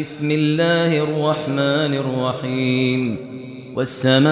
بسم 0.00 0.30
الله 0.30 1.02
الرحمن 1.02 1.94
الرحيم. 1.94 3.16
والسماء 3.76 4.24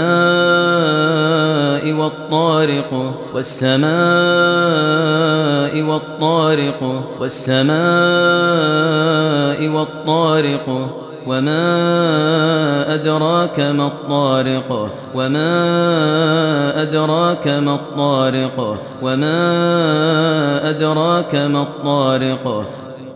والطارق 1.93 3.15
والسماء 3.35 3.87
والطارق 5.83 7.05
والسماء 7.21 7.77
والطارق. 9.69 10.91
وما 11.27 12.95
أدراك 12.95 13.61
ما 13.61 13.87
الطارق 13.87 14.91
وما 15.15 15.53
أدراك 16.83 17.49
ما 17.49 17.75
الطارق. 17.75 18.79
وما 19.03 20.71
أدراك 20.71 21.35
ما 21.35 21.63
الطارق. 21.63 22.67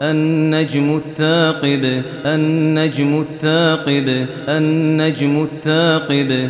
النجم 0.03 0.97
الثاقب 0.97 2.03
النجم 2.27 3.21
الثاقب 3.21 4.27
النجم 4.49 5.43
الثاقب. 5.43 6.49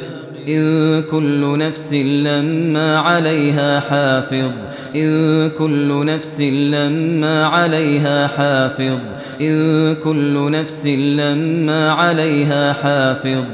إن 0.48 1.02
كل 1.02 1.58
نفس 1.58 1.94
لما 1.94 2.98
عليها 2.98 3.80
حافظ 3.80 4.50
إن 4.96 5.50
كل 5.50 6.06
نفس 6.06 6.40
لما 6.40 7.46
عليها 7.46 8.26
حافظ 8.26 8.98
إن 9.40 9.94
كل 9.94 10.50
نفس 10.50 10.86
لما 10.86 11.92
عليها 11.92 12.72
حافظ. 12.72 13.44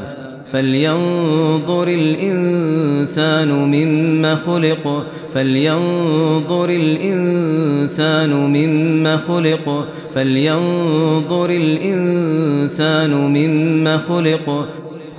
فلينظر 0.56 1.88
الإنسان 1.88 3.48
مما 3.48 4.37
خلق 4.37 5.06
فلينظر 5.34 6.70
الإنسان 6.70 8.30
مما 8.30 9.16
خلق 9.16 9.87
فلينظر 10.15 11.51
الإنسان 11.51 13.10
مما 13.10 13.98
خلق. 13.98 14.69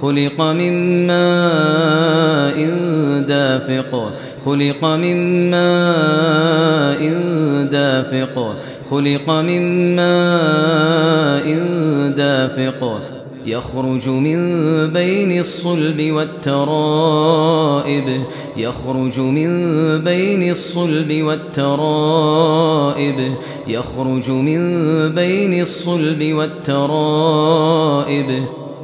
خلق 0.02 0.42
من 0.42 1.08
ماء 1.08 2.58
دافق. 3.28 4.14
خلق 4.46 4.86
من 4.86 5.52
ماء 5.52 7.02
دافق. 7.72 8.56
خلق 8.92 9.30
من 9.30 9.96
ماء 9.96 10.27
يخرج 13.48 14.10
من 14.10 14.38
بين 14.94 15.40
الصلب 15.40 16.12
والترائب 16.12 17.44
يخرج 18.58 19.20
من 19.20 19.50
بين 20.04 20.52
الصلب 20.52 21.22
والترائب 21.24 22.68
يخرج 23.68 24.30
من 24.32 24.60
بين 25.16 25.62
الصلب 25.62 26.34
والترائب. 26.34 27.68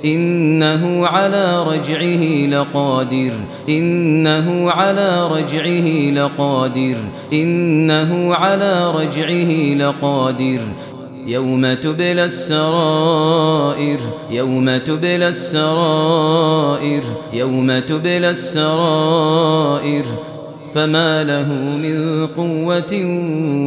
إنه 0.06 1.08
على 1.08 1.64
رجعه 1.68 2.48
لقادر 2.48 3.34
إنه 3.70 4.72
على 4.72 5.28
رجعه 5.32 6.12
لقادر 6.12 6.98
إنه 7.34 8.36
على 8.36 8.92
رجعه 8.96 9.74
لقادر. 9.76 10.62
يوم 11.28 11.74
تبلى 11.74 12.26
السرائر 12.26 14.00
يوم 14.32 14.78
تبلى 14.78 15.28
السرائر 15.28 17.04
يوم 17.34 17.80
تبلى 17.80 18.30
السرائر. 18.30 20.06
فما 20.76 21.24
له 21.24 21.50
من 21.54 22.28
قوة 22.28 22.94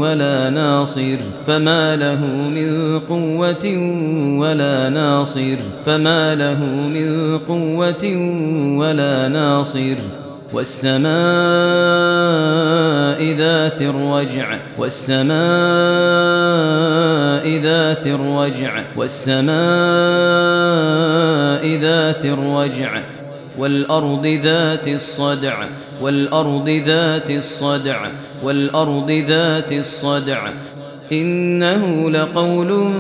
ولا 0.01 0.51
ناصر 0.51 1.19
فما 1.47 1.97
له 1.97 2.21
من 2.57 2.99
قوة 2.99 3.67
ولا 4.41 4.89
ناصر 4.89 5.57
فما 5.87 6.34
له 6.34 6.65
من 6.65 7.39
قوة 7.39 8.05
ولا 8.79 9.29
ناصر. 9.29 9.97
والسماء 10.53 11.07
ذات 13.34 13.83
الرجع 13.83 14.59
والسماء 14.78 16.25
ذات 17.44 18.06
الرجع 18.06 18.82
والسماء 18.97 19.47
ذات 21.78 22.24
الرجع 22.24 23.02
والأرض 23.58 24.26
ذات 24.26 24.88
الصدع 24.88 25.64
والأرض 26.00 26.69
ذات 26.69 27.30
الصدع 27.30 28.08
والأرض 28.42 29.10
ذات 29.10 29.72
الصدع 29.72 30.48
إنه 31.12 32.11
لقول 32.11 32.93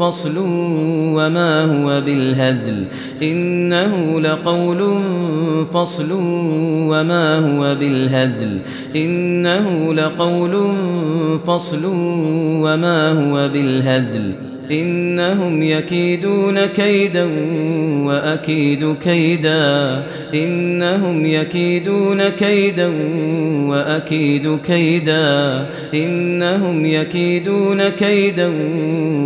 فصل 0.00 0.34
وما 1.16 1.64
هو 1.64 2.00
بالهزل. 2.00 2.84
إنه 3.22 4.20
لقول 4.20 5.00
فصل 5.74 6.12
وما 6.88 7.38
هو 7.38 7.74
بالهزل. 7.74 8.58
إنه 8.96 9.94
لقول 9.94 10.74
فصل 11.46 11.82
وما 12.62 13.12
هو 13.12 13.48
بالهزل. 13.48 14.51
إنهم 14.70 15.62
يكيدون 15.62 16.66
كيدا 16.66 17.28
وأكيد 18.06 18.96
كيدا. 19.04 20.02
إنهم 20.34 21.26
يكيدون 21.26 22.28
كيدا 22.28 22.92
وأكيد 23.68 24.58
كيدا. 24.66 25.66
إنهم 25.94 26.86
يكيدون 26.86 27.88
كيدا 27.88 28.52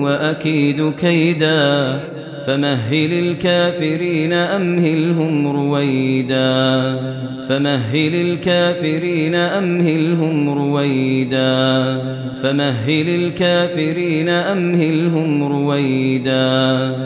وأكيد 0.02 0.92
كيدا. 1.00 2.00
فمهل 2.46 3.12
الكافرين 3.12 4.32
أمهلهم 4.32 5.48
رويدا. 5.48 6.96
فمهل 7.48 8.14
الكافرين 8.14 9.34
أمهلهم 9.34 10.58
رويدا. 10.58 11.98
فمهل 12.42 13.08
الكافرين 13.08 14.28
أمهلهم 14.28 15.52
رويدا. 15.52 16.96